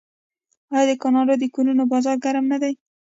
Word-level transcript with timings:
آیا 0.73 0.85
د 0.89 0.91
کاناډا 1.01 1.35
د 1.39 1.43
کورونو 1.55 1.83
بازار 1.91 2.17
ګرم 2.25 2.45
نه 2.53 2.57
دی؟ 2.61 2.73